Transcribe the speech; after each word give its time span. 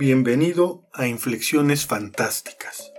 Bienvenido 0.00 0.88
a 0.94 1.06
Inflexiones 1.06 1.86
Fantásticas. 1.86 2.90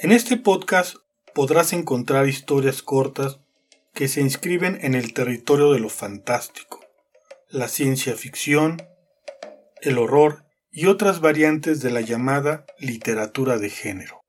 En 0.00 0.12
este 0.12 0.36
podcast 0.36 0.96
podrás 1.34 1.72
encontrar 1.72 2.28
historias 2.28 2.82
cortas 2.82 3.40
que 3.94 4.06
se 4.06 4.20
inscriben 4.20 4.76
en 4.82 4.94
el 4.94 5.14
territorio 5.14 5.72
de 5.72 5.80
lo 5.80 5.88
fantástico, 5.88 6.84
la 7.48 7.68
ciencia 7.68 8.14
ficción, 8.16 8.86
el 9.80 9.96
horror 9.96 10.44
y 10.70 10.88
otras 10.88 11.22
variantes 11.22 11.80
de 11.80 11.90
la 11.90 12.02
llamada 12.02 12.66
literatura 12.78 13.56
de 13.56 13.70
género. 13.70 14.20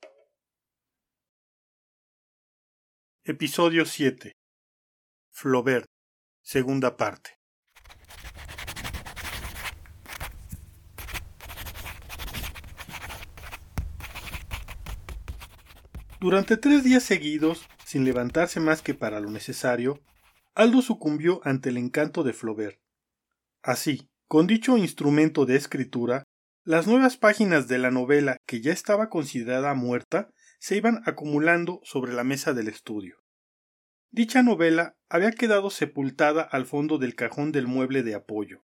Episodio 3.26 3.86
7. 3.86 4.32
Flaubert, 5.30 5.88
segunda 6.42 6.96
parte. 6.96 7.41
Durante 16.22 16.56
tres 16.56 16.84
días 16.84 17.02
seguidos, 17.02 17.68
sin 17.84 18.06
levantarse 18.06 18.60
más 18.60 18.84
que 18.84 18.94
para 18.94 19.20
lo 19.20 19.32
necesario, 19.32 20.00
Aldo 20.54 20.84
sucumbió 20.84 21.42
ante 21.44 21.70
el 21.70 21.78
encanto 21.78 22.22
de 22.22 22.32
Flaubert. 22.32 22.80
Así, 23.64 24.08
con 24.28 24.46
dicho 24.46 24.78
instrumento 24.78 25.48
de 25.48 25.56
escritura, 25.56 26.26
las 26.64 26.86
nuevas 26.86 27.18
páginas 27.18 27.68
de 27.68 27.80
la 27.80 27.90
novela, 27.90 28.38
que 28.46 28.62
ya 28.62 28.72
estaba 28.72 29.10
considerada 29.10 29.74
muerta, 29.74 30.30
se 30.60 30.78
iban 30.78 31.02
acumulando 31.08 31.80
sobre 31.84 32.14
la 32.14 32.24
mesa 32.24 32.54
del 32.54 32.68
estudio. 32.68 33.18
Dicha 34.12 34.44
novela 34.44 34.94
había 35.10 35.32
quedado 35.32 35.72
sepultada 35.72 36.44
al 36.44 36.68
fondo 36.68 37.00
del 37.00 37.16
cajón 37.16 37.52
del 37.52 37.66
mueble 37.66 38.04
de 38.04 38.14
apoyo. 38.14 38.64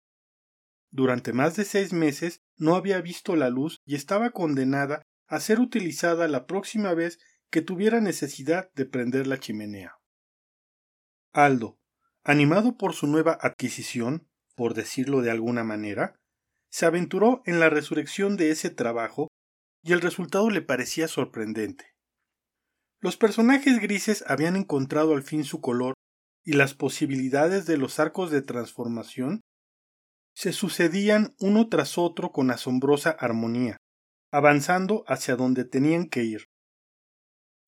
Durante 0.92 1.32
más 1.32 1.56
de 1.56 1.64
seis 1.64 1.92
meses 1.92 2.42
no 2.56 2.76
había 2.76 3.00
visto 3.00 3.34
la 3.34 3.50
luz 3.50 3.80
y 3.84 3.96
estaba 3.96 4.30
condenada 4.30 5.02
a 5.26 5.40
ser 5.40 5.58
utilizada 5.58 6.28
la 6.28 6.46
próxima 6.46 6.94
vez 6.94 7.18
que 7.50 7.62
tuviera 7.62 8.00
necesidad 8.00 8.72
de 8.74 8.86
prender 8.86 9.26
la 9.26 9.38
chimenea. 9.38 9.98
Aldo, 11.32 11.78
animado 12.22 12.76
por 12.76 12.94
su 12.94 13.06
nueva 13.06 13.38
adquisición, 13.40 14.28
por 14.54 14.74
decirlo 14.74 15.22
de 15.22 15.30
alguna 15.30 15.64
manera, 15.64 16.20
se 16.70 16.86
aventuró 16.86 17.42
en 17.46 17.60
la 17.60 17.70
resurrección 17.70 18.36
de 18.36 18.50
ese 18.50 18.70
trabajo 18.70 19.28
y 19.82 19.92
el 19.92 20.00
resultado 20.00 20.50
le 20.50 20.62
parecía 20.62 21.08
sorprendente. 21.08 21.94
Los 23.00 23.16
personajes 23.16 23.80
grises 23.80 24.24
habían 24.26 24.56
encontrado 24.56 25.14
al 25.14 25.22
fin 25.22 25.44
su 25.44 25.60
color 25.60 25.94
y 26.44 26.52
las 26.52 26.74
posibilidades 26.74 27.66
de 27.66 27.78
los 27.78 27.98
arcos 27.98 28.30
de 28.30 28.42
transformación 28.42 29.40
se 30.34 30.52
sucedían 30.52 31.34
uno 31.40 31.68
tras 31.68 31.98
otro 31.98 32.30
con 32.30 32.50
asombrosa 32.50 33.10
armonía, 33.10 33.76
avanzando 34.30 35.04
hacia 35.06 35.36
donde 35.36 35.64
tenían 35.64 36.08
que 36.08 36.24
ir. 36.24 36.44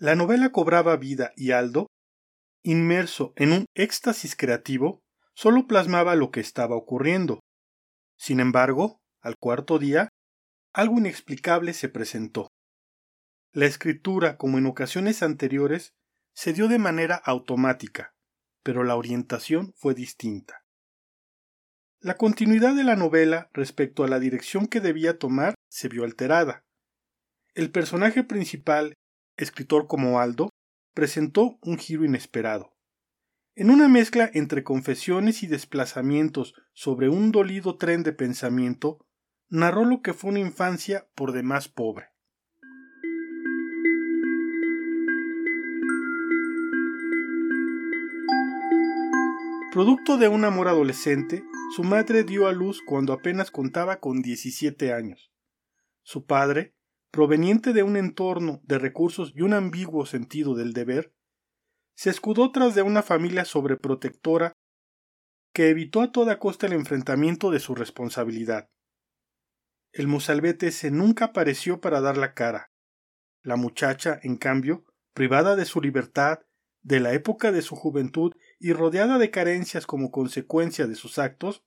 La 0.03 0.17
novela 0.17 0.51
cobraba 0.51 0.97
vida 0.97 1.33
y 1.37 1.53
Aldo, 1.53 1.87
inmerso 2.65 3.33
en 3.37 3.53
un 3.53 3.67
éxtasis 3.77 4.35
creativo, 4.35 5.01
solo 5.33 5.69
plasmaba 5.69 6.17
lo 6.17 6.33
que 6.33 6.41
estaba 6.41 6.75
ocurriendo. 6.75 7.39
Sin 8.19 8.41
embargo, 8.41 8.99
al 9.21 9.37
cuarto 9.39 9.79
día, 9.79 10.09
algo 10.73 10.99
inexplicable 10.99 11.73
se 11.73 11.89
presentó. 11.89 12.49
La 13.53 13.67
escritura, 13.67 14.39
como 14.39 14.59
en 14.59 14.67
ocasiones 14.67 15.23
anteriores, 15.23 15.93
se 16.35 16.53
dio 16.53 16.67
de 16.67 16.81
manera 16.81 17.15
automática, 17.15 18.11
pero 18.65 18.83
la 18.83 18.97
orientación 18.97 19.73
fue 19.77 19.95
distinta. 19.95 20.65
La 22.01 22.17
continuidad 22.17 22.75
de 22.75 22.83
la 22.83 22.97
novela 22.97 23.51
respecto 23.53 24.03
a 24.03 24.09
la 24.09 24.19
dirección 24.19 24.67
que 24.67 24.81
debía 24.81 25.21
tomar 25.21 25.55
se 25.69 25.87
vio 25.87 26.03
alterada. 26.03 26.65
El 27.55 27.71
personaje 27.71 28.25
principal 28.25 28.95
escritor 29.37 29.87
como 29.87 30.21
Aldo, 30.21 30.51
presentó 30.95 31.59
un 31.63 31.79
giro 31.79 32.05
inesperado. 32.05 32.73
En 33.55 33.71
una 33.71 33.89
mezcla 33.89 34.31
entre 34.33 34.65
confesiones 34.65 35.43
y 35.43 35.47
desplazamientos 35.47 36.55
sobre 36.73 37.09
un 37.09 37.33
dolido 37.33 37.77
tren 37.77 38.03
de 38.03 38.13
pensamiento, 38.13 39.07
narró 39.49 39.85
lo 39.85 40.01
que 40.01 40.15
fue 40.15 40.31
una 40.31 40.41
infancia 40.41 41.07
por 41.15 41.33
demás 41.33 41.69
pobre. 41.69 42.07
Producto 49.73 50.19
de 50.19 50.29
un 50.29 50.45
amor 50.45 50.69
adolescente, 50.69 51.45
su 51.75 51.83
madre 51.83 52.25
dio 52.25 52.47
a 52.47 52.53
luz 52.53 52.83
cuando 52.85 53.15
apenas 53.15 53.51
contaba 53.51 54.01
con 54.01 54.21
17 54.21 54.93
años. 54.93 55.33
Su 56.03 56.27
padre, 56.27 56.75
proveniente 57.13 57.75
de 57.75 57.83
un 57.83 57.97
entorno 57.97 58.61
de 58.65 58.79
recursos 58.79 59.33
y 59.37 59.43
un 59.43 59.53
ambiguo 59.53 60.07
sentido 60.07 60.55
del 60.55 60.73
deber, 60.73 61.15
se 61.95 62.11
escudó 62.11 62.51
tras 62.51 62.75
de 62.75 62.83
una 62.83 63.03
familia 63.03 63.45
sobreprotectora 63.45 64.53
que 65.53 65.69
evitó 65.69 66.01
a 66.01 66.11
toda 66.11 66.39
costa 66.39 66.67
el 66.67 66.73
enfrentamiento 66.73 67.51
de 67.51 67.61
su 67.61 67.75
responsabilidad. 67.75 68.71
El 69.93 70.09
mozalbete 70.09 70.73
se 70.73 70.91
nunca 70.91 71.27
apareció 71.27 71.83
para 71.83 72.01
dar 72.01 72.17
la 72.17 72.33
cara. 72.33 72.73
La 73.43 73.57
muchacha, 73.57 74.19
en 74.23 74.39
cambio, 74.39 74.87
privada 75.13 75.55
de 75.55 75.67
su 75.67 75.83
libertad, 75.83 76.41
de 76.81 76.99
la 76.99 77.13
época 77.13 77.53
de 77.53 77.61
su 77.61 77.77
juventud 77.77 78.33
y 78.59 78.73
rodeada 78.73 79.19
de 79.19 79.31
carencias 79.31 79.87
como 79.87 80.11
consecuencia 80.11 80.87
de 80.87 80.95
sus 80.95 81.19
actos, 81.19 81.63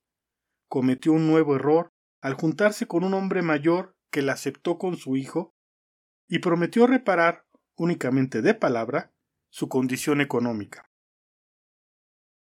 cometió 0.68 1.14
un 1.14 1.28
nuevo 1.28 1.56
error 1.56 1.94
al 2.20 2.34
juntarse 2.34 2.88
con 2.88 3.04
un 3.04 3.14
hombre 3.14 3.44
mayor 3.44 3.95
que 4.12 4.22
la 4.22 4.34
aceptó 4.34 4.78
con 4.78 4.98
su 4.98 5.16
hijo 5.16 5.56
y 6.28 6.40
prometió 6.40 6.88
reparar, 6.88 7.46
únicamente 7.76 8.42
de 8.42 8.54
palabra, 8.54 9.14
su 9.50 9.70
condición 9.70 10.22
económica. 10.22 10.90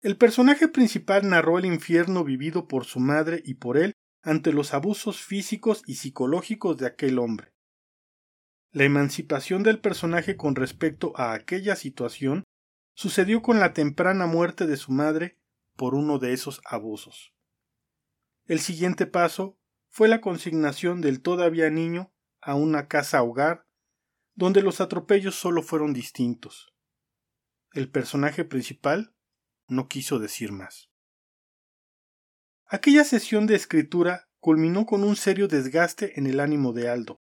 El 0.03 0.17
personaje 0.17 0.67
principal 0.69 1.29
narró 1.29 1.59
el 1.59 1.67
infierno 1.67 2.25
vivido 2.25 2.67
por 2.67 2.87
su 2.87 3.01
madre 3.01 3.43
y 3.45 3.55
por 3.55 3.77
él 3.77 3.93
ante 4.23 4.53
los 4.53 4.73
abusos 4.73 5.23
físicos 5.23 5.83
y 5.87 5.97
psicológicos 5.97 6.79
de 6.79 6.87
aquel 6.87 7.19
hombre. 7.19 7.53
La 8.73 8.85
emancipación 8.85 9.63
del 9.63 9.81
personaje 9.81 10.37
con 10.37 10.55
respecto 10.55 11.13
a 11.17 11.33
aquella 11.33 11.77
situación 11.77 12.45
sucedió 12.95 13.43
con 13.43 13.61
la 13.61 13.73
temprana 13.73 14.27
muerte 14.27 14.67
de 14.67 14.77
su 14.77 14.93
madre 14.93 15.39
por 15.77 15.95
uno 15.95 16.19
de 16.19 16.33
esos 16.33 16.61
abusos. 16.65 17.35
El 18.47 18.61
siguiente 18.61 19.07
paso 19.07 19.59
fue 19.91 20.09
la 20.09 20.21
consignación 20.21 21.01
del 21.01 21.21
todavía 21.21 21.69
niño 21.69 22.13
a 22.41 22.55
una 22.55 22.89
casa 22.89 23.23
hogar 23.23 23.67
donde 24.35 24.63
los 24.63 24.81
atropellos 24.81 25.35
solo 25.35 25.63
fueron 25.63 25.93
distintos. 25.93 26.73
El 27.73 27.91
personaje 27.91 28.45
principal 28.45 29.15
no 29.69 29.89
quiso 29.89 30.19
decir 30.19 30.53
más. 30.53 30.91
Aquella 32.67 33.05
sesión 33.05 33.47
de 33.47 33.57
escritura 33.57 34.29
culminó 34.39 34.87
con 34.87 35.05
un 35.05 35.17
serio 35.17 35.49
desgaste 35.49 36.19
en 36.19 36.27
el 36.27 36.41
ánimo 36.41 36.73
de 36.73 36.89
Aldo. 36.89 37.21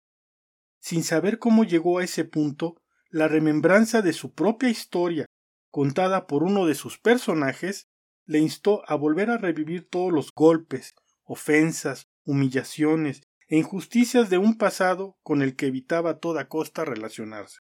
Sin 0.80 1.04
saber 1.04 1.40
cómo 1.40 1.64
llegó 1.64 2.00
a 2.00 2.04
ese 2.04 2.24
punto, 2.24 2.76
la 3.10 3.28
remembranza 3.28 4.02
de 4.02 4.14
su 4.14 4.34
propia 4.34 4.70
historia, 4.70 5.26
contada 5.72 6.28
por 6.28 6.44
uno 6.44 6.66
de 6.68 6.76
sus 6.76 7.00
personajes, 7.00 7.90
le 8.26 8.40
instó 8.40 8.84
a 8.88 8.96
volver 8.96 9.32
a 9.32 9.38
revivir 9.38 9.90
todos 9.90 10.14
los 10.14 10.32
golpes, 10.32 10.94
ofensas, 11.24 12.09
humillaciones 12.30 13.24
e 13.48 13.58
injusticias 13.58 14.30
de 14.30 14.38
un 14.38 14.56
pasado 14.56 15.18
con 15.24 15.42
el 15.42 15.56
que 15.56 15.66
evitaba 15.66 16.12
a 16.12 16.20
toda 16.20 16.48
costa 16.48 16.86
relacionarse. 16.86 17.62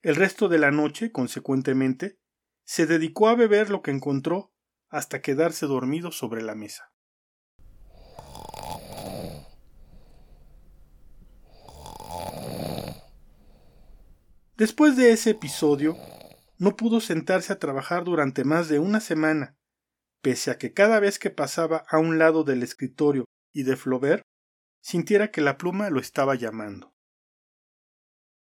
El 0.00 0.14
resto 0.14 0.48
de 0.48 0.58
la 0.58 0.70
noche, 0.70 1.10
consecuentemente, 1.10 2.20
se 2.64 2.86
dedicó 2.86 3.26
a 3.26 3.34
beber 3.34 3.68
lo 3.68 3.82
que 3.82 3.90
encontró 3.90 4.52
hasta 4.88 5.20
quedarse 5.22 5.66
dormido 5.66 6.12
sobre 6.12 6.42
la 6.42 6.54
mesa. 6.54 6.92
Después 14.56 14.96
de 14.96 15.10
ese 15.10 15.30
episodio, 15.30 15.96
no 16.58 16.76
pudo 16.76 17.00
sentarse 17.00 17.52
a 17.52 17.58
trabajar 17.58 18.04
durante 18.04 18.44
más 18.44 18.68
de 18.68 18.78
una 18.78 19.00
semana, 19.00 19.56
pese 20.20 20.52
a 20.52 20.58
que 20.58 20.72
cada 20.72 21.00
vez 21.00 21.18
que 21.18 21.30
pasaba 21.30 21.84
a 21.88 21.98
un 21.98 22.18
lado 22.18 22.44
del 22.44 22.62
escritorio 22.62 23.24
y 23.52 23.64
de 23.64 23.76
Flaubert, 23.76 24.22
sintiera 24.80 25.30
que 25.30 25.40
la 25.40 25.56
pluma 25.58 25.90
lo 25.90 26.00
estaba 26.00 26.34
llamando. 26.34 26.92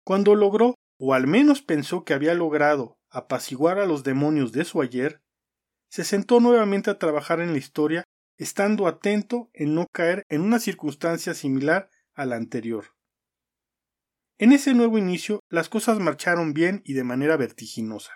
Cuando 0.04 0.34
logró, 0.34 0.74
o 0.98 1.14
al 1.14 1.26
menos 1.26 1.62
pensó 1.62 2.04
que 2.04 2.14
había 2.14 2.34
logrado, 2.34 2.98
apaciguar 3.10 3.78
a 3.78 3.86
los 3.86 4.04
demonios 4.04 4.52
de 4.52 4.64
su 4.64 4.80
ayer, 4.80 5.20
se 5.88 6.04
sentó 6.04 6.40
nuevamente 6.40 6.90
a 6.90 6.98
trabajar 6.98 7.40
en 7.40 7.52
la 7.52 7.58
historia, 7.58 8.04
estando 8.36 8.86
atento 8.86 9.50
en 9.54 9.74
no 9.74 9.86
caer 9.92 10.24
en 10.28 10.42
una 10.42 10.58
circunstancia 10.58 11.34
similar 11.34 11.88
a 12.14 12.26
la 12.26 12.36
anterior. 12.36 12.94
En 14.38 14.52
ese 14.52 14.74
nuevo 14.74 14.98
inicio 14.98 15.40
las 15.48 15.68
cosas 15.68 15.98
marcharon 15.98 16.52
bien 16.52 16.82
y 16.84 16.92
de 16.92 17.04
manera 17.04 17.36
vertiginosa. 17.36 18.12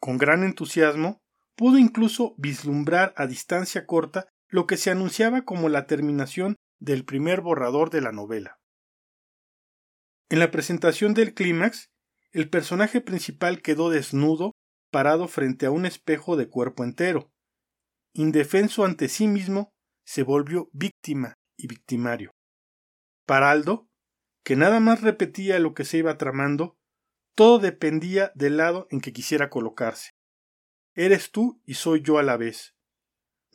Con 0.00 0.16
gran 0.16 0.42
entusiasmo, 0.42 1.18
pudo 1.54 1.78
incluso 1.78 2.34
vislumbrar 2.38 3.12
a 3.16 3.26
distancia 3.26 3.86
corta 3.86 4.28
lo 4.48 4.66
que 4.66 4.76
se 4.76 4.90
anunciaba 4.90 5.42
como 5.42 5.68
la 5.68 5.86
terminación 5.86 6.56
del 6.78 7.04
primer 7.04 7.40
borrador 7.40 7.90
de 7.90 8.00
la 8.00 8.12
novela. 8.12 8.58
En 10.28 10.38
la 10.38 10.50
presentación 10.50 11.14
del 11.14 11.34
clímax, 11.34 11.90
el 12.32 12.50
personaje 12.50 13.00
principal 13.00 13.62
quedó 13.62 13.90
desnudo, 13.90 14.52
parado 14.90 15.28
frente 15.28 15.66
a 15.66 15.70
un 15.70 15.86
espejo 15.86 16.36
de 16.36 16.48
cuerpo 16.48 16.84
entero. 16.84 17.30
Indefenso 18.12 18.84
ante 18.84 19.08
sí 19.08 19.28
mismo, 19.28 19.72
se 20.04 20.22
volvió 20.22 20.68
víctima 20.72 21.34
y 21.56 21.66
victimario. 21.66 22.30
Para 23.26 23.50
Aldo, 23.50 23.88
que 24.44 24.54
nada 24.54 24.80
más 24.80 25.00
repetía 25.00 25.58
lo 25.58 25.74
que 25.74 25.84
se 25.84 25.98
iba 25.98 26.16
tramando, 26.18 26.76
todo 27.34 27.58
dependía 27.58 28.32
del 28.34 28.56
lado 28.56 28.86
en 28.90 29.00
que 29.00 29.12
quisiera 29.12 29.50
colocarse. 29.50 30.10
Eres 30.94 31.32
tú 31.32 31.60
y 31.64 31.74
soy 31.74 32.00
yo 32.02 32.18
a 32.18 32.22
la 32.22 32.36
vez. 32.36 32.75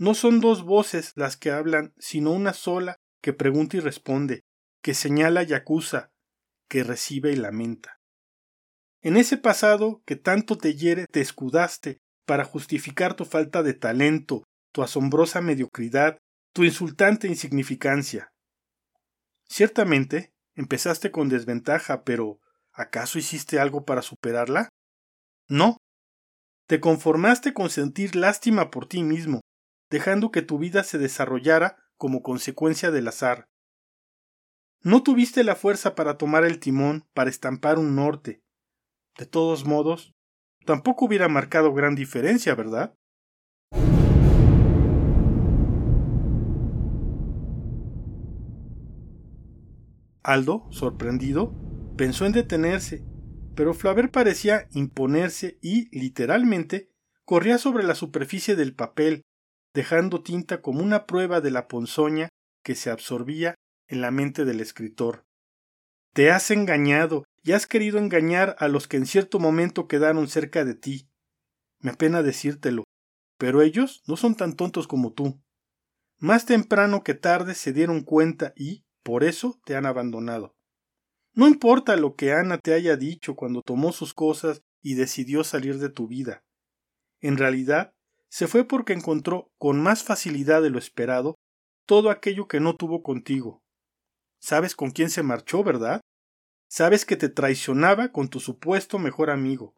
No 0.02 0.16
son 0.16 0.40
dos 0.40 0.64
voces 0.64 1.12
las 1.14 1.38
que 1.38 1.52
hablan, 1.52 1.94
sino 2.00 2.32
una 2.32 2.54
sola 2.54 2.96
que 3.22 3.34
pregunta 3.34 3.78
y 3.78 3.82
responde, 3.82 4.42
que 4.82 4.96
señala 4.96 5.44
y 5.44 5.54
acusa, 5.54 6.10
que 6.68 6.84
recibe 6.84 7.34
y 7.34 7.36
lamenta. 7.36 8.00
En 9.04 9.16
ese 9.16 9.38
pasado 9.38 10.02
que 10.08 10.16
tanto 10.16 10.58
te 10.58 10.74
hiere 10.74 11.06
te 11.06 11.22
escudaste 11.22 12.00
para 12.26 12.46
justificar 12.46 13.14
tu 13.14 13.26
falta 13.26 13.62
de 13.62 13.76
talento, 13.76 14.44
tu 14.72 14.82
asombrosa 14.82 15.40
mediocridad, 15.40 16.18
tu 16.52 16.64
insultante 16.64 17.28
insignificancia. 17.28 18.32
Ciertamente, 19.48 20.34
empezaste 20.56 21.12
con 21.12 21.30
desventaja, 21.30 22.04
pero 22.04 22.40
¿acaso 22.74 23.20
hiciste 23.20 23.60
algo 23.60 23.86
para 23.86 24.02
superarla? 24.02 24.70
No. 25.48 25.78
Te 26.66 26.80
conformaste 26.80 27.54
con 27.54 27.70
sentir 27.70 28.16
lástima 28.16 28.72
por 28.72 28.88
ti 28.88 29.04
mismo, 29.04 29.42
dejando 29.92 30.32
que 30.32 30.42
tu 30.42 30.58
vida 30.58 30.84
se 30.84 30.98
desarrollara 30.98 31.76
como 31.98 32.24
consecuencia 32.24 32.90
del 32.90 33.10
azar. 33.10 33.50
No 34.82 35.04
tuviste 35.04 35.44
la 35.44 35.56
fuerza 35.56 35.94
para 35.94 36.18
tomar 36.18 36.46
el 36.46 36.60
timón, 36.60 37.06
para 37.14 37.30
estampar 37.30 37.78
un 37.78 37.96
norte. 37.96 38.42
De 39.20 39.26
todos 39.26 39.66
modos, 39.66 40.16
tampoco 40.66 41.06
hubiera 41.06 41.28
marcado 41.28 41.74
gran 41.74 41.94
diferencia, 41.94 42.56
¿verdad? 42.56 42.96
Aldo, 50.24 50.68
sorprendido, 50.72 51.54
pensó 51.98 52.26
en 52.26 52.32
detenerse, 52.32 53.04
pero 53.56 53.74
Flaver 53.74 54.10
parecía 54.10 54.68
imponerse 54.72 55.58
y, 55.62 55.90
literalmente, 55.98 56.90
corría 57.26 57.58
sobre 57.58 57.84
la 57.84 57.96
superficie 57.96 58.56
del 58.56 58.74
papel, 58.74 59.26
dejando 59.74 60.22
tinta 60.22 60.62
como 60.62 60.82
una 60.82 61.06
prueba 61.06 61.42
de 61.42 61.52
la 61.52 61.68
ponzoña 61.68 62.30
que 62.64 62.76
se 62.76 62.90
absorbía 62.90 63.56
en 63.88 64.02
la 64.02 64.12
mente 64.12 64.46
del 64.46 64.60
escritor. 64.60 65.26
Te 66.14 66.32
has 66.32 66.52
engañado 66.52 67.24
y 67.44 67.54
has 67.54 67.68
querido 67.68 67.98
engañar 67.98 68.56
a 68.60 68.68
los 68.68 68.88
que 68.88 68.98
en 68.98 69.06
cierto 69.06 69.40
momento 69.40 69.88
quedaron 69.88 70.28
cerca 70.28 70.66
de 70.66 70.76
ti. 70.76 71.10
Me 71.80 71.92
apena 71.92 72.22
decírtelo, 72.22 72.84
pero 73.38 73.62
ellos 73.62 74.04
no 74.08 74.18
son 74.18 74.36
tan 74.36 74.56
tontos 74.56 74.88
como 74.88 75.14
tú. 75.14 75.42
Más 76.18 76.46
temprano 76.46 77.04
que 77.04 77.16
tarde 77.16 77.56
se 77.56 77.74
dieron 77.74 78.02
cuenta 78.02 78.54
y, 78.56 78.86
por 79.04 79.24
eso 79.24 79.60
te 79.66 79.76
han 79.76 79.86
abandonado. 79.86 80.56
No 81.34 81.48
importa 81.48 81.96
lo 81.96 82.16
que 82.16 82.34
Ana 82.34 82.58
te 82.58 82.74
haya 82.74 82.98
dicho 82.98 83.36
cuando 83.36 83.62
tomó 83.62 83.94
sus 83.94 84.14
cosas 84.14 84.62
y 84.82 84.96
decidió 84.96 85.44
salir 85.44 85.80
de 85.80 85.90
tu 85.90 86.08
vida. 86.08 86.44
En 87.22 87.38
realidad, 87.38 87.94
se 88.32 88.48
fue 88.48 88.66
porque 88.66 88.94
encontró 88.94 89.52
con 89.58 89.84
más 89.84 90.04
facilidad 90.04 90.62
de 90.62 90.70
lo 90.70 90.80
esperado 90.80 91.36
todo 91.86 92.10
aquello 92.10 92.48
que 92.48 92.62
no 92.62 92.78
tuvo 92.78 93.04
contigo. 93.04 93.62
Sabes 94.40 94.74
con 94.74 94.92
quién 94.92 95.10
se 95.10 95.22
marchó, 95.22 95.64
¿verdad? 95.64 96.00
Sabes 96.70 97.04
que 97.06 97.18
te 97.18 97.28
traicionaba 97.28 98.14
con 98.14 98.30
tu 98.30 98.40
supuesto 98.40 98.98
mejor 99.00 99.30
amigo. 99.30 99.76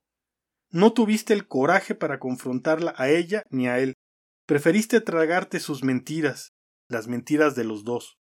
No 0.69 0.93
tuviste 0.93 1.33
el 1.33 1.47
coraje 1.47 1.95
para 1.95 2.19
confrontarla 2.19 2.93
a 2.95 3.09
ella 3.09 3.41
ni 3.49 3.67
a 3.67 3.79
él. 3.79 3.95
Preferiste 4.45 5.01
tragarte 5.01 5.59
sus 5.59 5.83
mentiras, 5.83 6.51
las 6.87 7.07
mentiras 7.07 7.55
de 7.55 7.63
los 7.63 7.83
dos. 7.83 8.19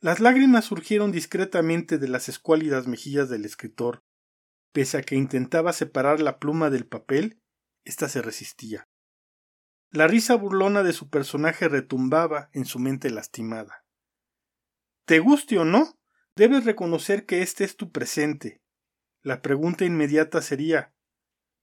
Las 0.00 0.20
lágrimas 0.20 0.66
surgieron 0.66 1.12
discretamente 1.12 1.96
de 1.96 2.08
las 2.08 2.28
escuálidas 2.28 2.86
mejillas 2.86 3.30
del 3.30 3.46
escritor. 3.46 4.00
Pese 4.74 4.98
a 4.98 5.02
que 5.02 5.14
intentaba 5.14 5.72
separar 5.72 6.20
la 6.20 6.38
pluma 6.38 6.68
del 6.68 6.86
papel, 6.86 7.41
ésta 7.84 8.08
se 8.08 8.22
resistía. 8.22 8.88
La 9.90 10.06
risa 10.06 10.34
burlona 10.34 10.82
de 10.82 10.92
su 10.92 11.10
personaje 11.10 11.68
retumbaba 11.68 12.48
en 12.52 12.64
su 12.64 12.78
mente 12.78 13.10
lastimada. 13.10 13.84
Te 15.04 15.18
guste 15.18 15.58
o 15.58 15.64
no, 15.64 15.98
debes 16.36 16.64
reconocer 16.64 17.26
que 17.26 17.42
este 17.42 17.64
es 17.64 17.76
tu 17.76 17.90
presente. 17.90 18.62
La 19.22 19.42
pregunta 19.42 19.84
inmediata 19.84 20.42
sería 20.42 20.94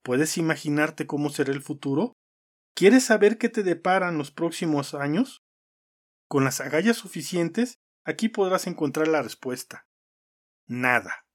¿Puedes 0.03 0.37
imaginarte 0.37 1.07
cómo 1.07 1.29
será 1.29 1.51
el 1.51 1.61
futuro? 1.61 2.13
¿Quieres 2.73 3.03
saber 3.03 3.37
qué 3.37 3.49
te 3.49 3.63
deparan 3.63 4.17
los 4.17 4.31
próximos 4.31 4.93
años? 4.93 5.43
Con 6.27 6.43
las 6.43 6.61
agallas 6.61 6.97
suficientes, 6.97 7.79
Aquí 8.09 8.27
podrás 8.27 8.65
encontrar 8.65 9.07
la 9.07 9.21
respuesta. 9.21 9.85
Nada. 10.65 11.27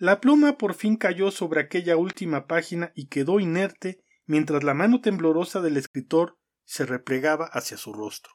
La 0.00 0.18
pluma 0.18 0.56
por 0.56 0.72
fin 0.72 0.96
cayó 0.96 1.30
sobre 1.30 1.60
aquella 1.60 1.98
última 1.98 2.46
página 2.46 2.90
y 2.94 3.08
quedó 3.08 3.38
inerte 3.38 4.02
mientras 4.24 4.64
la 4.64 4.72
mano 4.72 5.02
temblorosa 5.02 5.60
del 5.60 5.76
escritor 5.76 6.38
se 6.64 6.86
replegaba 6.86 7.44
hacia 7.44 7.76
su 7.76 7.92
rostro. 7.92 8.32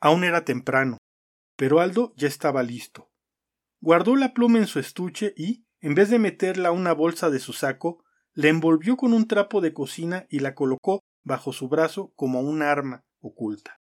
Aún 0.00 0.24
era 0.24 0.44
temprano, 0.44 0.98
pero 1.54 1.78
Aldo 1.78 2.12
ya 2.16 2.26
estaba 2.26 2.64
listo. 2.64 3.08
Guardó 3.80 4.16
la 4.16 4.34
pluma 4.34 4.58
en 4.58 4.66
su 4.66 4.80
estuche 4.80 5.32
y, 5.36 5.64
en 5.80 5.94
vez 5.94 6.10
de 6.10 6.18
meterla 6.18 6.70
a 6.70 6.72
una 6.72 6.92
bolsa 6.92 7.30
de 7.30 7.38
su 7.38 7.52
saco, 7.52 8.02
la 8.38 8.50
envolvió 8.50 8.96
con 8.96 9.14
un 9.14 9.26
trapo 9.26 9.60
de 9.60 9.72
cocina 9.72 10.24
y 10.30 10.38
la 10.38 10.54
colocó 10.54 11.02
bajo 11.24 11.52
su 11.52 11.68
brazo 11.68 12.12
como 12.14 12.40
un 12.40 12.62
arma 12.62 13.02
oculta. 13.20 13.80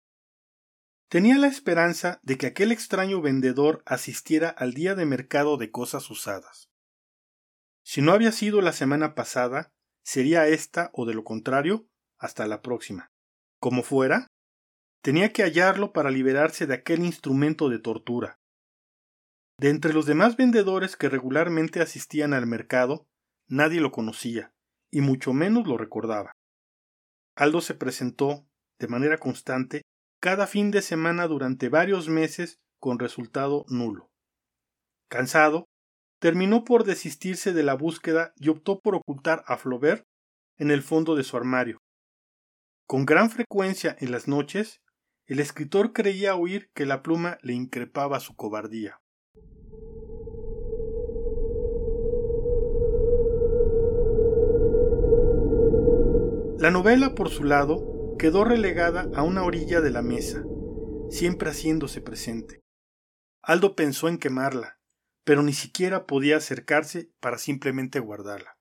Tenía 1.08 1.38
la 1.38 1.48
esperanza 1.48 2.20
de 2.22 2.38
que 2.38 2.48
aquel 2.48 2.74
extraño 2.74 3.22
vendedor 3.22 3.82
asistiera 3.86 4.50
al 4.50 4.74
día 4.74 4.94
de 4.94 5.06
mercado 5.06 5.56
de 5.56 5.72
cosas 5.72 6.10
usadas. 6.12 6.68
Si 7.82 8.02
no 8.02 8.12
había 8.12 8.34
sido 8.34 8.60
la 8.60 8.74
semana 8.74 9.16
pasada, 9.16 9.72
sería 10.04 10.46
esta 10.50 10.90
o 10.92 11.06
de 11.06 11.14
lo 11.14 11.24
contrario, 11.24 11.88
hasta 12.18 12.46
la 12.46 12.62
próxima. 12.62 13.10
Como 13.58 13.84
fuera, 13.84 14.28
tenía 15.02 15.32
que 15.32 15.44
hallarlo 15.44 15.94
para 15.94 16.12
liberarse 16.12 16.68
de 16.68 16.74
aquel 16.74 17.06
instrumento 17.06 17.70
de 17.70 17.80
tortura. 17.80 18.38
De 19.58 19.70
entre 19.70 19.94
los 19.94 20.06
demás 20.06 20.36
vendedores 20.36 20.98
que 20.98 21.08
regularmente 21.08 21.80
asistían 21.80 22.34
al 22.34 22.48
mercado, 22.48 23.08
nadie 23.52 23.82
lo 23.82 23.92
conocía, 23.92 24.54
y 24.90 25.02
mucho 25.02 25.34
menos 25.34 25.68
lo 25.68 25.78
recordaba. 25.78 26.32
Aldo 27.36 27.62
se 27.62 27.76
presentó, 27.76 28.48
de 28.80 28.88
manera 28.88 29.18
constante, 29.18 29.84
cada 30.22 30.48
fin 30.48 30.72
de 30.72 30.82
semana 30.82 31.28
durante 31.28 31.70
varios 31.70 32.08
meses 32.08 32.60
con 32.80 32.98
resultado 32.98 33.66
nulo. 33.68 34.10
Cansado, 35.10 35.66
terminó 36.20 36.64
por 36.64 36.86
desistirse 36.86 37.52
de 37.54 37.64
la 37.64 37.74
búsqueda 37.74 38.32
y 38.38 38.50
optó 38.50 38.80
por 38.80 38.96
ocultar 38.96 39.44
a 39.48 39.58
Flaubert 39.58 40.06
en 40.58 40.72
el 40.72 40.82
fondo 40.82 41.16
de 41.16 41.24
su 41.24 41.36
armario. 41.36 41.80
Con 42.88 43.06
gran 43.06 43.30
frecuencia 43.30 43.96
en 44.00 44.12
las 44.12 44.28
noches, 44.28 44.80
el 45.26 45.40
escritor 45.40 45.92
creía 45.94 46.36
oír 46.36 46.70
que 46.74 46.86
la 46.86 47.02
pluma 47.02 47.38
le 47.42 47.54
increpaba 47.54 48.20
su 48.20 48.36
cobardía. 48.36 49.00
La 56.62 56.70
novela, 56.70 57.16
por 57.16 57.32
su 57.32 57.44
lado, 57.44 58.16
quedó 58.20 58.44
relegada 58.44 59.10
a 59.16 59.24
una 59.24 59.42
orilla 59.42 59.82
de 59.82 59.90
la 59.90 60.04
mesa, 60.04 60.44
siempre 61.10 61.50
haciéndose 61.50 62.02
presente. 62.02 62.62
Aldo 63.42 63.76
pensó 63.76 64.08
en 64.08 64.20
quemarla, 64.20 64.80
pero 65.24 65.42
ni 65.42 65.54
siquiera 65.54 66.06
podía 66.06 66.38
acercarse 66.38 67.12
para 67.20 67.40
simplemente 67.40 68.00
guardarla. 68.00 68.60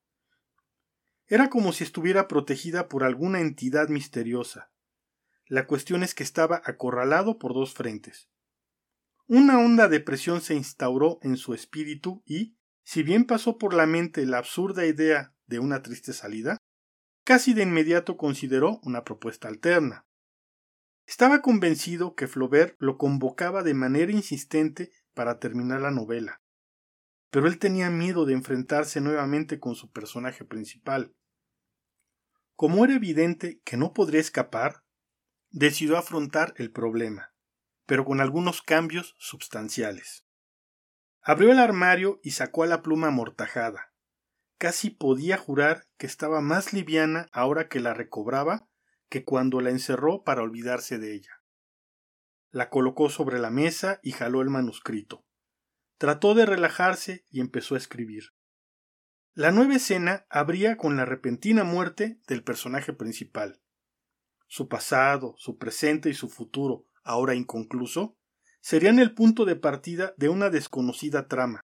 Era 1.26 1.50
como 1.50 1.74
si 1.74 1.84
estuviera 1.84 2.26
protegida 2.26 2.88
por 2.88 3.04
alguna 3.04 3.42
entidad 3.42 3.90
misteriosa. 3.90 4.72
La 5.46 5.66
cuestión 5.66 6.02
es 6.02 6.14
que 6.14 6.22
estaba 6.22 6.62
acorralado 6.64 7.38
por 7.38 7.52
dos 7.52 7.74
frentes. 7.74 8.30
Una 9.26 9.58
honda 9.58 9.88
depresión 9.88 10.40
se 10.40 10.54
instauró 10.54 11.18
en 11.20 11.36
su 11.36 11.52
espíritu 11.52 12.22
y, 12.24 12.56
si 12.82 13.02
bien 13.02 13.26
pasó 13.26 13.58
por 13.58 13.74
la 13.74 13.84
mente 13.84 14.24
la 14.24 14.38
absurda 14.38 14.86
idea 14.86 15.34
de 15.44 15.58
una 15.58 15.82
triste 15.82 16.14
salida, 16.14 16.56
casi 17.30 17.54
de 17.54 17.62
inmediato 17.62 18.16
consideró 18.16 18.80
una 18.82 19.04
propuesta 19.04 19.46
alterna. 19.46 20.04
Estaba 21.06 21.42
convencido 21.42 22.16
que 22.16 22.26
Flaubert 22.26 22.74
lo 22.80 22.98
convocaba 22.98 23.62
de 23.62 23.72
manera 23.72 24.10
insistente 24.10 24.90
para 25.14 25.38
terminar 25.38 25.80
la 25.80 25.92
novela. 25.92 26.42
pero 27.30 27.46
él 27.46 27.60
tenía 27.60 27.88
miedo 27.88 28.24
de 28.24 28.32
enfrentarse 28.32 29.00
nuevamente 29.00 29.60
con 29.60 29.76
su 29.76 29.92
personaje 29.92 30.44
principal. 30.44 31.14
Como 32.56 32.84
era 32.84 32.96
evidente 32.96 33.60
que 33.64 33.76
no 33.76 33.92
podría 33.92 34.20
escapar, 34.20 34.82
decidió 35.50 35.98
afrontar 35.98 36.52
el 36.56 36.72
problema, 36.72 37.32
pero 37.86 38.04
con 38.04 38.20
algunos 38.20 38.60
cambios 38.60 39.14
substanciales. 39.20 40.26
Abrió 41.22 41.52
el 41.52 41.60
armario 41.60 42.18
y 42.24 42.32
sacó 42.32 42.64
a 42.64 42.66
la 42.66 42.82
pluma 42.82 43.06
amortajada. 43.06 43.89
Casi 44.60 44.90
podía 44.90 45.38
jurar 45.38 45.86
que 45.96 46.04
estaba 46.06 46.42
más 46.42 46.74
liviana 46.74 47.30
ahora 47.32 47.66
que 47.70 47.80
la 47.80 47.94
recobraba 47.94 48.68
que 49.08 49.24
cuando 49.24 49.62
la 49.62 49.70
encerró 49.70 50.22
para 50.22 50.42
olvidarse 50.42 50.98
de 50.98 51.14
ella. 51.14 51.42
La 52.50 52.68
colocó 52.68 53.08
sobre 53.08 53.38
la 53.38 53.48
mesa 53.48 54.00
y 54.02 54.12
jaló 54.12 54.42
el 54.42 54.50
manuscrito. 54.50 55.24
Trató 55.96 56.34
de 56.34 56.44
relajarse 56.44 57.24
y 57.30 57.40
empezó 57.40 57.74
a 57.74 57.78
escribir. 57.78 58.34
La 59.32 59.50
nueva 59.50 59.76
escena 59.76 60.26
abría 60.28 60.76
con 60.76 60.94
la 60.94 61.06
repentina 61.06 61.64
muerte 61.64 62.20
del 62.26 62.44
personaje 62.44 62.92
principal. 62.92 63.62
Su 64.46 64.68
pasado, 64.68 65.36
su 65.38 65.56
presente 65.56 66.10
y 66.10 66.14
su 66.14 66.28
futuro, 66.28 66.84
ahora 67.02 67.34
inconcluso, 67.34 68.18
serían 68.60 68.98
el 68.98 69.14
punto 69.14 69.46
de 69.46 69.56
partida 69.56 70.12
de 70.18 70.28
una 70.28 70.50
desconocida 70.50 71.28
trama. 71.28 71.62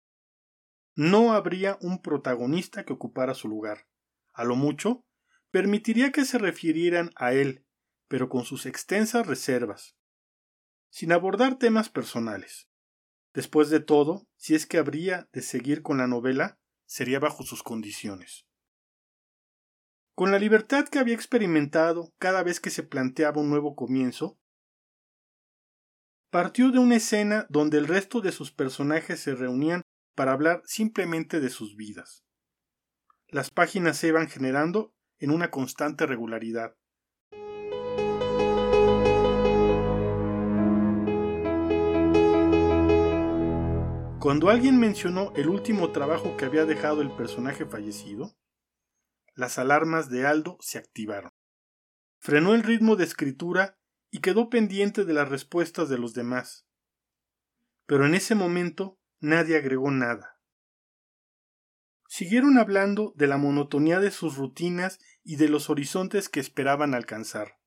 No 0.95 1.33
habría 1.33 1.77
un 1.81 2.01
protagonista 2.01 2.85
que 2.85 2.93
ocupara 2.93 3.33
su 3.33 3.49
lugar. 3.49 3.87
A 4.33 4.45
lo 4.45 4.55
mucho, 4.55 5.05
permitiría 5.51 6.11
que 6.11 6.23
se 6.23 6.37
refirieran 6.37 7.11
a 7.15 7.33
él, 7.33 7.65
pero 8.07 8.29
con 8.29 8.45
sus 8.45 8.65
extensas 8.65 9.27
reservas, 9.27 9.95
sin 10.89 11.11
abordar 11.11 11.57
temas 11.57 11.89
personales. 11.89 12.69
Después 13.33 13.69
de 13.69 13.81
todo, 13.81 14.27
si 14.37 14.55
es 14.55 14.65
que 14.65 14.77
habría 14.77 15.27
de 15.33 15.41
seguir 15.41 15.81
con 15.81 15.97
la 15.97 16.07
novela, 16.07 16.57
sería 16.85 17.19
bajo 17.19 17.43
sus 17.43 17.63
condiciones. 17.63 18.45
Con 20.13 20.31
la 20.31 20.39
libertad 20.39 20.87
que 20.87 20.99
había 20.99 21.15
experimentado 21.15 22.13
cada 22.19 22.41
vez 22.41 22.61
que 22.61 22.69
se 22.69 22.83
planteaba 22.83 23.41
un 23.41 23.49
nuevo 23.49 23.75
comienzo, 23.75 24.39
partió 26.29 26.71
de 26.71 26.79
una 26.79 26.95
escena 26.95 27.45
donde 27.49 27.77
el 27.77 27.87
resto 27.87 28.21
de 28.21 28.31
sus 28.31 28.53
personajes 28.53 29.19
se 29.19 29.35
reunían 29.35 29.81
para 30.15 30.31
hablar 30.31 30.61
simplemente 30.65 31.39
de 31.39 31.49
sus 31.49 31.75
vidas. 31.75 32.25
Las 33.27 33.51
páginas 33.51 33.97
se 33.97 34.07
iban 34.07 34.27
generando 34.27 34.93
en 35.19 35.31
una 35.31 35.51
constante 35.51 36.05
regularidad, 36.05 36.75
Cuando 44.25 44.49
alguien 44.49 44.79
mencionó 44.79 45.31
el 45.35 45.49
último 45.49 45.91
trabajo 45.91 46.35
que 46.35 46.45
había 46.45 46.65
dejado 46.65 47.03
el 47.03 47.15
personaje 47.15 47.63
fallecido, 47.63 48.35
las 49.35 49.59
alarmas 49.59 50.09
de 50.09 50.25
Aldo 50.25 50.57
se 50.61 50.79
activaron. 50.79 51.31
Frenó 52.17 52.55
el 52.55 52.63
ritmo 52.63 52.95
de 52.95 53.03
escritura 53.03 53.77
y 54.09 54.21
quedó 54.21 54.49
pendiente 54.49 55.05
de 55.05 55.13
las 55.13 55.29
respuestas 55.29 55.89
de 55.89 55.99
los 55.99 56.15
demás. 56.15 56.65
Pero 57.85 58.07
en 58.07 58.15
ese 58.15 58.33
momento 58.33 58.97
nadie 59.25 59.57
agregó 59.57 59.91
nada. 59.91 60.39
Siguieron 62.07 62.57
hablando 62.57 63.13
de 63.15 63.27
la 63.27 63.37
monotonía 63.37 63.99
de 63.99 64.11
sus 64.11 64.37
rutinas 64.37 64.99
y 65.23 65.35
de 65.35 65.49
los 65.49 65.69
horizontes 65.69 66.29
que 66.29 66.39
esperaban 66.39 66.93
alcanzar. 66.93 67.59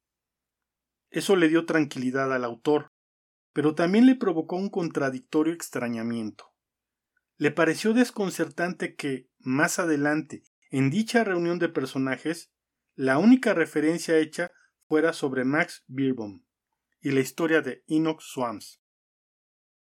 Eso 1.10 1.36
le 1.36 1.48
dio 1.48 1.66
tranquilidad 1.66 2.32
al 2.32 2.44
autor, 2.44 2.92
pero 3.52 3.74
también 3.74 4.06
le 4.06 4.14
provocó 4.14 4.56
un 4.56 4.70
contradictorio 4.70 5.52
extrañamiento. 5.52 6.52
Le 7.36 7.50
pareció 7.50 7.92
desconcertante 7.92 8.94
que, 8.94 9.28
más 9.38 9.78
adelante, 9.78 10.44
en 10.70 10.90
dicha 10.90 11.24
reunión 11.24 11.58
de 11.58 11.68
personajes, 11.68 12.52
la 12.94 13.18
única 13.18 13.54
referencia 13.54 14.16
hecha 14.18 14.50
fuera 14.86 15.12
sobre 15.12 15.44
Max 15.44 15.84
Beerbohm 15.88 16.44
y 17.00 17.10
la 17.10 17.20
historia 17.20 17.62
de 17.62 17.84
Enoch 17.86 18.20
Swams. 18.20 18.80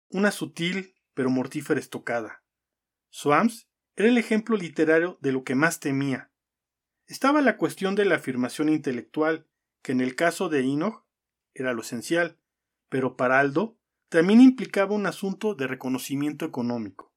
Una 0.09 0.31
sutil 0.31 0.94
pero 1.15 1.31
mortífera 1.31 1.81
estocada. 1.81 2.43
Swams 3.09 3.69
era 3.97 4.09
el 4.09 4.19
ejemplo 4.19 4.57
literario 4.57 5.19
de 5.21 5.33
lo 5.33 5.45
que 5.45 5.55
más 5.55 5.81
temía. 5.81 6.31
Estaba 7.07 7.43
la 7.43 7.57
cuestión 7.57 7.95
de 7.95 8.05
la 8.05 8.17
afirmación 8.17 8.69
intelectual, 8.69 9.47
que 9.83 9.93
en 9.93 10.01
el 10.01 10.17
caso 10.17 10.49
de 10.49 10.61
Enoch 10.61 11.05
era 11.55 11.73
lo 11.73 11.83
esencial, 11.83 12.39
pero 12.89 13.17
para 13.17 13.39
Aldo 13.39 13.79
también 14.09 14.41
implicaba 14.41 14.95
un 14.95 15.07
asunto 15.07 15.55
de 15.55 15.67
reconocimiento 15.67 16.45
económico. 16.45 17.15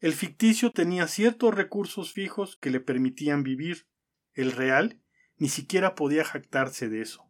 El 0.00 0.12
ficticio 0.12 0.70
tenía 0.70 1.06
ciertos 1.08 1.54
recursos 1.54 2.12
fijos 2.12 2.56
que 2.56 2.70
le 2.70 2.80
permitían 2.80 3.42
vivir, 3.42 3.88
el 4.34 4.52
real 4.52 5.00
ni 5.36 5.48
siquiera 5.48 5.94
podía 5.94 6.24
jactarse 6.24 6.88
de 6.88 7.00
eso. 7.00 7.24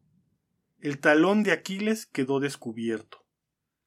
El 0.79 0.99
talón 0.99 1.43
de 1.43 1.53
Aquiles 1.53 2.07
quedó 2.07 2.41
descubierto. 2.41 3.24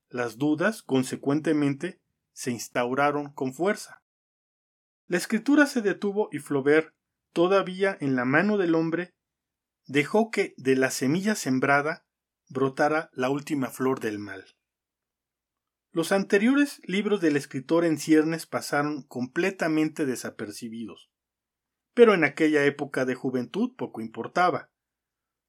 Las 0.09 0.37
dudas, 0.37 0.83
consecuentemente, 0.83 2.01
se 2.33 2.51
instauraron 2.51 3.33
con 3.33 3.53
fuerza. 3.53 4.03
La 5.07 5.17
escritura 5.17 5.65
se 5.65 5.81
detuvo 5.81 6.29
y 6.31 6.39
Flaubert, 6.39 6.93
todavía 7.33 7.97
en 7.99 8.15
la 8.15 8.25
mano 8.25 8.57
del 8.57 8.75
hombre, 8.75 9.15
dejó 9.85 10.31
que 10.31 10.53
de 10.57 10.75
la 10.75 10.91
semilla 10.91 11.35
sembrada 11.35 12.05
brotara 12.49 13.09
la 13.13 13.29
última 13.29 13.69
flor 13.69 13.99
del 13.99 14.19
mal. 14.19 14.45
Los 15.91 16.11
anteriores 16.11 16.81
libros 16.83 17.21
del 17.21 17.35
escritor 17.35 17.83
en 17.83 17.97
ciernes 17.97 18.45
pasaron 18.45 19.03
completamente 19.03 20.05
desapercibidos, 20.05 21.09
pero 21.93 22.13
en 22.13 22.23
aquella 22.23 22.65
época 22.65 23.05
de 23.05 23.15
juventud 23.15 23.75
poco 23.75 24.01
importaba. 24.01 24.69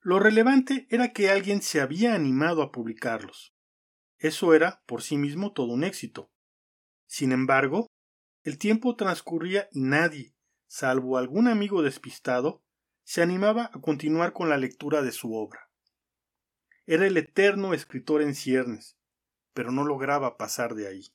Lo 0.01 0.19
relevante 0.19 0.87
era 0.91 1.13
que 1.13 1.31
alguien 1.31 1.61
se 1.61 1.81
había 1.81 2.15
animado 2.15 2.63
a 2.63 2.73
publicarlos. 2.73 3.55
Eso 4.19 4.55
era, 4.55 4.83
por 4.87 5.03
sí 5.03 5.17
mismo, 5.17 5.53
todo 5.53 5.73
un 5.73 5.85
éxito. 5.85 6.31
Sin 7.07 7.33
embargo, 7.33 7.87
el 8.43 8.59
tiempo 8.59 8.97
transcurría 8.97 9.69
y 9.73 9.81
nadie, 9.81 10.35
salvo 10.67 11.19
algún 11.19 11.49
amigo 11.49 11.83
despistado, 11.83 12.63
se 13.05 13.23
animaba 13.23 13.71
a 13.73 13.81
continuar 13.81 14.33
con 14.33 14.49
la 14.49 14.59
lectura 14.59 15.03
de 15.03 15.13
su 15.13 15.35
obra. 15.35 15.71
Era 16.87 17.07
el 17.07 17.17
eterno 17.17 17.75
escritor 17.75 18.23
en 18.23 18.35
ciernes, 18.35 18.99
pero 19.55 19.73
no 19.73 19.85
lograba 19.85 20.37
pasar 20.37 20.75
de 20.75 20.89
ahí. 20.89 21.15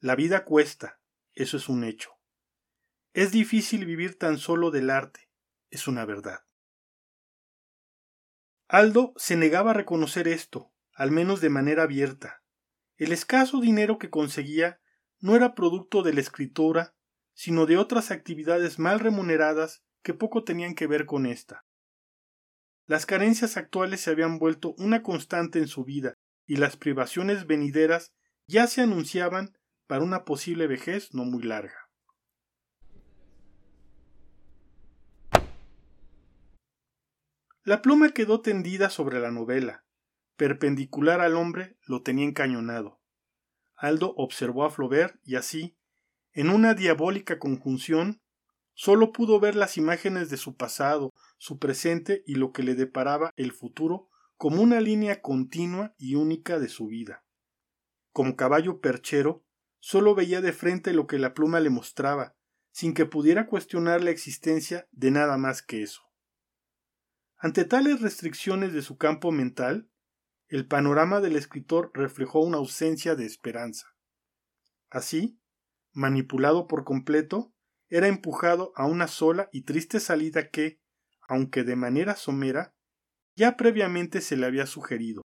La 0.00 0.14
vida 0.14 0.44
cuesta, 0.44 1.00
eso 1.34 1.56
es 1.56 1.68
un 1.68 1.84
hecho. 1.84 2.12
Es 3.12 3.32
difícil 3.32 3.84
vivir 3.84 4.18
tan 4.18 4.38
solo 4.38 4.70
del 4.70 4.90
arte, 4.90 5.28
es 5.70 5.88
una 5.88 6.04
verdad. 6.04 6.44
Aldo 8.68 9.14
se 9.16 9.36
negaba 9.36 9.70
a 9.70 9.74
reconocer 9.74 10.28
esto, 10.28 10.72
al 10.98 11.12
menos 11.12 11.40
de 11.40 11.48
manera 11.48 11.84
abierta. 11.84 12.42
El 12.96 13.12
escaso 13.12 13.60
dinero 13.60 13.98
que 13.98 14.10
conseguía 14.10 14.80
no 15.20 15.36
era 15.36 15.54
producto 15.54 16.02
de 16.02 16.12
la 16.12 16.20
escritura, 16.20 16.96
sino 17.34 17.66
de 17.66 17.76
otras 17.76 18.10
actividades 18.10 18.80
mal 18.80 18.98
remuneradas 18.98 19.84
que 20.02 20.12
poco 20.12 20.42
tenían 20.42 20.74
que 20.74 20.88
ver 20.88 21.06
con 21.06 21.26
esta. 21.26 21.64
Las 22.86 23.06
carencias 23.06 23.56
actuales 23.56 24.00
se 24.00 24.10
habían 24.10 24.40
vuelto 24.40 24.74
una 24.76 25.04
constante 25.04 25.60
en 25.60 25.68
su 25.68 25.84
vida 25.84 26.14
y 26.46 26.56
las 26.56 26.76
privaciones 26.76 27.46
venideras 27.46 28.12
ya 28.48 28.66
se 28.66 28.80
anunciaban 28.80 29.56
para 29.86 30.02
una 30.02 30.24
posible 30.24 30.66
vejez 30.66 31.14
no 31.14 31.24
muy 31.24 31.44
larga. 31.44 31.78
La 37.62 37.82
pluma 37.82 38.08
quedó 38.08 38.40
tendida 38.40 38.90
sobre 38.90 39.20
la 39.20 39.30
novela. 39.30 39.84
Perpendicular 40.38 41.20
al 41.20 41.34
hombre 41.34 41.76
lo 41.84 42.04
tenía 42.04 42.24
encañonado. 42.24 43.00
Aldo 43.74 44.14
observó 44.16 44.64
a 44.64 44.70
Flaubert 44.70 45.16
y 45.24 45.34
así, 45.34 45.76
en 46.32 46.50
una 46.50 46.74
diabólica 46.74 47.40
conjunción, 47.40 48.22
sólo 48.72 49.10
pudo 49.10 49.40
ver 49.40 49.56
las 49.56 49.76
imágenes 49.76 50.30
de 50.30 50.36
su 50.36 50.54
pasado, 50.54 51.12
su 51.38 51.58
presente 51.58 52.22
y 52.24 52.36
lo 52.36 52.52
que 52.52 52.62
le 52.62 52.76
deparaba 52.76 53.32
el 53.34 53.50
futuro 53.50 54.10
como 54.36 54.62
una 54.62 54.80
línea 54.80 55.22
continua 55.22 55.96
y 55.98 56.14
única 56.14 56.60
de 56.60 56.68
su 56.68 56.86
vida. 56.86 57.24
Como 58.12 58.36
caballo 58.36 58.80
perchero, 58.80 59.44
solo 59.80 60.14
veía 60.14 60.40
de 60.40 60.52
frente 60.52 60.92
lo 60.92 61.08
que 61.08 61.18
la 61.18 61.34
pluma 61.34 61.58
le 61.58 61.70
mostraba, 61.70 62.36
sin 62.70 62.94
que 62.94 63.06
pudiera 63.06 63.48
cuestionar 63.48 64.04
la 64.04 64.10
existencia 64.10 64.86
de 64.92 65.10
nada 65.10 65.36
más 65.36 65.62
que 65.62 65.82
eso. 65.82 66.02
Ante 67.38 67.64
tales 67.64 68.00
restricciones 68.02 68.72
de 68.72 68.82
su 68.82 68.98
campo 68.98 69.32
mental, 69.32 69.90
el 70.48 70.66
panorama 70.66 71.20
del 71.20 71.36
escritor 71.36 71.90
reflejó 71.94 72.40
una 72.40 72.58
ausencia 72.58 73.14
de 73.14 73.26
esperanza. 73.26 73.86
Así, 74.90 75.40
manipulado 75.92 76.66
por 76.66 76.84
completo, 76.84 77.52
era 77.88 78.08
empujado 78.08 78.72
a 78.76 78.86
una 78.86 79.08
sola 79.08 79.48
y 79.52 79.62
triste 79.62 80.00
salida 80.00 80.50
que, 80.50 80.80
aunque 81.28 81.64
de 81.64 81.76
manera 81.76 82.16
somera, 82.16 82.74
ya 83.36 83.56
previamente 83.56 84.20
se 84.20 84.36
le 84.36 84.46
había 84.46 84.66
sugerido. 84.66 85.22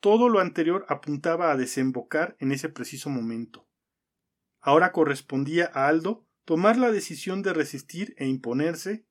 Todo 0.00 0.28
lo 0.28 0.40
anterior 0.40 0.86
apuntaba 0.88 1.50
a 1.50 1.56
desembocar 1.56 2.36
en 2.38 2.52
ese 2.52 2.68
preciso 2.68 3.10
momento, 3.10 3.68
Ahora 4.60 4.92
correspondía 4.92 5.70
a 5.72 5.88
Aldo 5.88 6.26
tomar 6.44 6.76
la 6.76 6.90
decisión 6.90 7.42
de 7.42 7.52
resistir 7.52 8.14
e 8.18 8.26
imponerse, 8.26 9.06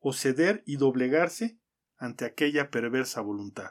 o 0.00 0.12
ceder 0.12 0.62
y 0.64 0.76
doblegarse 0.76 1.58
ante 1.96 2.24
aquella 2.24 2.70
perversa 2.70 3.20
voluntad. 3.20 3.70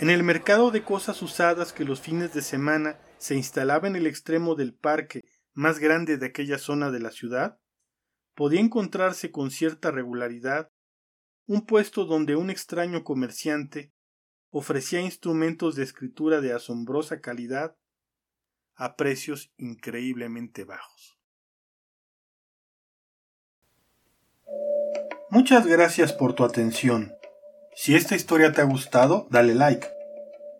En 0.00 0.08
el 0.08 0.22
mercado 0.22 0.70
de 0.70 0.82
cosas 0.82 1.20
usadas 1.20 1.74
que 1.74 1.84
los 1.84 2.00
fines 2.00 2.32
de 2.32 2.40
semana 2.40 2.98
se 3.18 3.34
instalaba 3.34 3.86
en 3.86 3.96
el 3.96 4.06
extremo 4.06 4.54
del 4.54 4.72
parque 4.72 5.26
más 5.52 5.78
grande 5.78 6.16
de 6.16 6.24
aquella 6.24 6.56
zona 6.56 6.90
de 6.90 7.00
la 7.00 7.10
ciudad, 7.10 7.60
podía 8.34 8.60
encontrarse 8.60 9.30
con 9.30 9.50
cierta 9.50 9.90
regularidad 9.90 10.70
un 11.44 11.66
puesto 11.66 12.06
donde 12.06 12.34
un 12.34 12.48
extraño 12.48 13.04
comerciante 13.04 13.92
ofrecía 14.48 15.02
instrumentos 15.02 15.76
de 15.76 15.82
escritura 15.82 16.40
de 16.40 16.54
asombrosa 16.54 17.20
calidad 17.20 17.76
a 18.76 18.96
precios 18.96 19.52
increíblemente 19.58 20.64
bajos. 20.64 21.18
Muchas 25.28 25.66
gracias 25.66 26.14
por 26.14 26.32
tu 26.32 26.42
atención. 26.44 27.19
Si 27.74 27.94
esta 27.94 28.14
historia 28.14 28.52
te 28.52 28.60
ha 28.60 28.64
gustado, 28.64 29.26
dale 29.30 29.54
like 29.54 29.88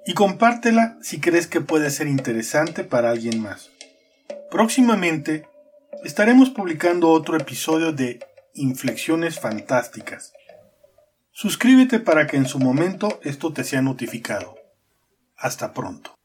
y 0.06 0.14
compártela 0.14 0.96
si 1.02 1.20
crees 1.20 1.46
que 1.46 1.60
puede 1.60 1.90
ser 1.90 2.06
interesante 2.06 2.84
para 2.84 3.10
alguien 3.10 3.40
más. 3.40 3.70
Próximamente 4.50 5.48
estaremos 6.04 6.50
publicando 6.50 7.10
otro 7.10 7.36
episodio 7.36 7.92
de 7.92 8.20
Inflexiones 8.54 9.38
Fantásticas. 9.38 10.32
Suscríbete 11.30 12.00
para 12.00 12.26
que 12.26 12.36
en 12.36 12.46
su 12.46 12.58
momento 12.58 13.20
esto 13.22 13.52
te 13.52 13.64
sea 13.64 13.82
notificado. 13.82 14.56
Hasta 15.36 15.72
pronto. 15.72 16.19